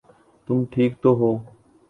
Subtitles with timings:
[0.47, 1.31] تم ٹھیک تو ہو؟